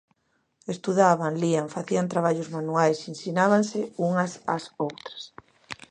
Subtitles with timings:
[0.75, 5.21] Estudaban, lían, facían traballos manuais, ensinábanse unhas ás outras.